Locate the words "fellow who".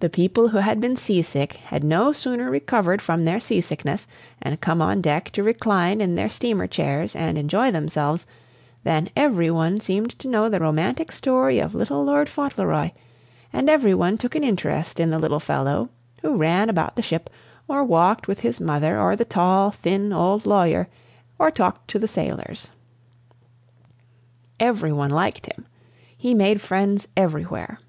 15.40-16.36